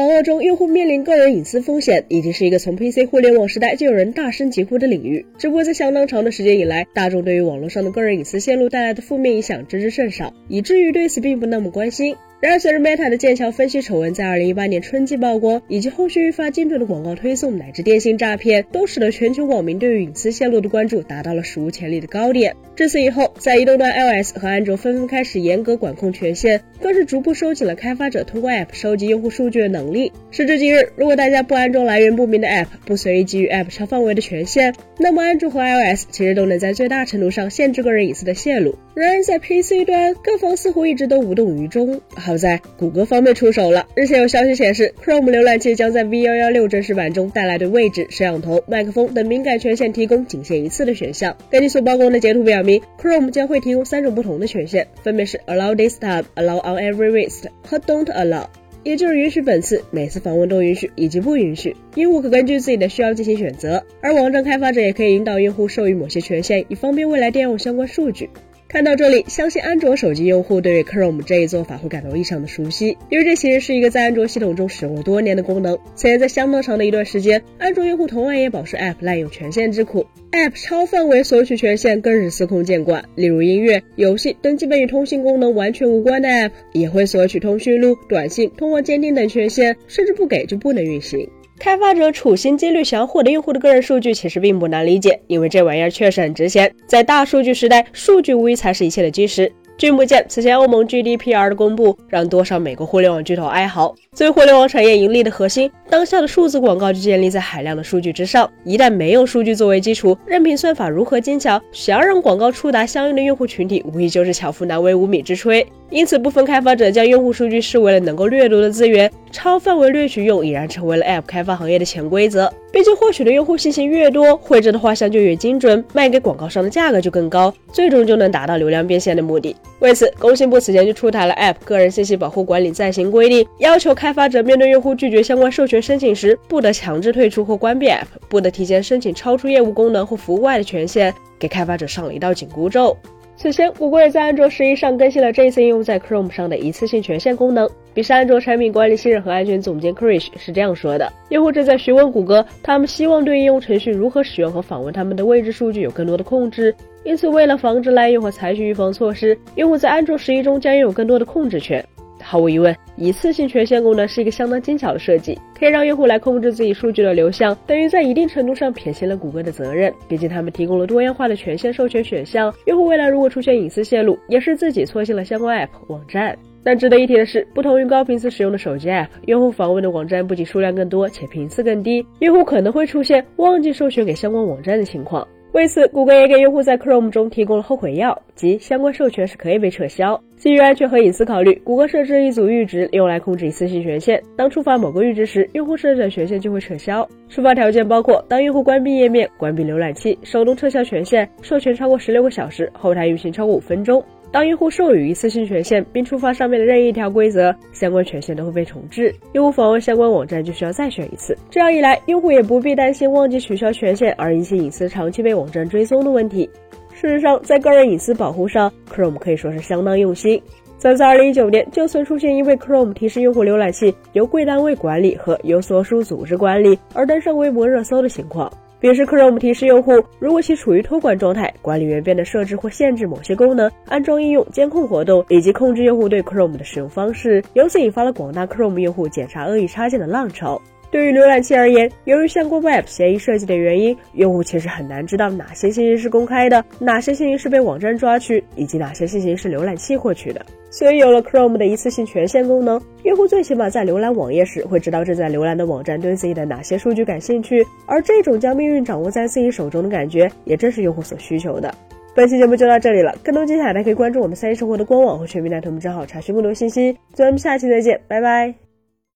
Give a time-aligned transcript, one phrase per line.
[0.00, 5.26] 网络中用户面临个人隐私风险，已经是一个从 PC 互联网时代就有人大声疾呼的领域。
[5.36, 12.16] 只不过在相当长的时间以来，大众对于网络上的个人隐私泄露带来的负面影响知之甚少，以至于对此并不那么关心。
[12.40, 22.56] 然而，随着 Meta 的剑桥分析丑闻在2018年春季曝光，以及后续愈发精准的广告推送乃至电信诈骗，都使得全球网民对于隐私泄露的关注达到了史无前例的高点。
[22.74, 29.89] 至此以后，在移动端 iOS 和安卓纷纷开始严格管控权限，更是逐步收紧了开发者通过 App 收集用户数据的能。
[30.30, 38.76] 时至今日，如果大家不安装来源不明的 App，不随意给予 App 超范围的权限，那么安卓和 iOS 其实都能在最大程度上限制个人隐私的泄露。
[38.94, 42.00] 然而，在 PC 端，各方似乎一直都无动于衷。
[42.14, 43.00] 好在谷歌。
[43.10, 43.88] 方面出手了。
[43.96, 51.36] 日前有消息显示，Chrome 浏览器将在 V116 正式版中带来对位置、摄像头、麦克风等敏感权限提供仅限一次的选项。
[51.50, 58.44] 根据所曝光的截图表明，Chrome 将会提供三种不同的权限，分别是 Allow this tab、Allow on every visit 和 Don't allow，
[58.82, 61.76] 也就是允许本次、每次访问都允许以及不允许。
[61.96, 68.30] 用户可根据自己的需要进行选择，而网站开发者也可以引导用户授予某些权限，以方便未来调用相关数据。
[68.70, 75.76] 看到这里，相信安卓手机用户对于 Chrome 这一做法会感到异常的熟悉，因为这其实是一个在安卓系统中使用了多年的功能。
[75.96, 83.04] 此前在相当长的一段时间，安卓用户同样也饱受 App 滥用权限之苦，App 超范围索取权限更是司空见惯。
[83.16, 91.28] 例如音乐、游戏等基本与通信功能完全无关的 App，也会索取通讯录、短信、通话监听等权限，甚至不给就不能运行。
[91.60, 96.74] 开发者处心积虑想要获得用户的个人数据，其实并不难理解，因为这玩意儿确实很值钱。
[96.86, 99.52] 在大数据时代，数据无疑才是一切的基石。
[99.80, 103.94] 君不见，此前欧盟 GDPR 的公布，让多少美国互联网巨头哀嚎。
[104.12, 108.46] 作为互联网产业盈利的核心，当下的数字广告就建立在海量的数据之上。
[108.62, 115.64] 一旦没有数据作为基础，任凭算法如何精巧，想要让广告触达相应的用户群体，无疑就是巧妇难为无米之炊。
[115.88, 122.52] 因此，部分开发者将用户数据视为了能够掠夺的资源，超范围掠取用已然成为了 App 开发行业的潜规则。
[122.72, 129.56] 毕竟，获取的用户信息越多，绘制的画像就越精准，卖给广告商的价格就更高，最终就能达到流量变现的目的。
[129.80, 142.96] 为此，工信部此前就出台了 App 个人信息保护管理暂行规定，要求开发者面对用户拒绝相关授权申请时，不得强制退出或关闭 App，不得提前申请超出业务功能或服务外的权限，给开发者上了一道紧箍咒。
[143.36, 147.66] 此前，谷歌也在安卓十一上更新了这一次应用在 Chrome 上的一次性权限功能。
[147.94, 156.74] 比是安卓产品管理信任和安全总监 Krish 是这样说的：用户正在询问谷歌，他们希望对应用程序如何使用和访问他们的位置数据有更多的控制。
[157.04, 161.84] 因此，为了防止滥用和采取预防措施，用户在安卓十一中将拥有更多的控制权。
[162.22, 169.90] 毫无疑问，一次性权限功能是一个相当精巧的设计，可以让用户来控制自己数据的流向，等于在一定程度上撇清了谷歌的责任。
[170.06, 176.36] 毕竟他们提供了多样化的权限授权选项，用户未来如果出现隐私泄露，也是自己错信了相关 App 网站。
[176.62, 185.26] 但值得一提的是，不同于高频次使用的手机 App，用户访问的网站不仅数量更多，且频次更低，用户可能会出现忘记授权给相关网站的情况。
[185.52, 190.22] 为此，谷歌也给用户在 Chrome 中提供了后悔药，即相关授权是可以被撤销。
[190.36, 194.22] 基于安全和隐私考虑，谷歌设置一组阈值，用来控制一次性权限。
[194.36, 197.06] 当触发某个阈值时，用户设置的权限就会撤销。
[197.28, 204.00] 触发条件包括：当用户关闭页面、关闭浏览器、手动撤销权限、授权超过十六个小时、后台运行超过五分钟。
[204.32, 209.12] 当用户授予一次性权限，并触发上面的任意一条规则，相关权限都会被重置。
[209.32, 211.36] 用户访问相关网站就需要再选一次。
[211.50, 216.48] 这样一来，用户也不必担心忘记取消权限而引起隐私长期被网站追踪的问题。
[216.92, 220.40] 事实上，在个人隐私保护上，Chrome 可以说是相当用心。
[220.78, 228.50] 早在2019年，就曾出现因为 Chrome 提示用户浏览器由贵单位管理和由所属组织管理而登上微博热搜的情况。
[228.80, 240.60] 表示 Chrome 提示用户，如果其处于托管状态，管理员便能设置或限制某些功能、安装应用、监控活动以及控制用户对 Chrome 的使用方式，由此引发了广大 Chrome 用户检查恶意插件的浪潮。
[240.90, 250.44] 对于浏览器而言，由于相关 Web 协议设计的原因，用户其实很难知道哪些信息是公开的，哪些信息是被网站抓取，以及哪些信息是浏览器获取的。
[250.68, 261.72] 所以有了 Chrome 的一次性权限功能，用户最起码在浏览网页时会知道正在浏览的网站对自己的哪些数据感兴趣，而这种将命运掌握在自己手中的感觉，也正是用户所需求的。
[262.14, 266.96] 本期节目就到这里了，更多精彩大家可以关注我们三一生活的官网和全民大头们账号查询更多信息。
[267.12, 268.69] 咱们下期再见，拜拜。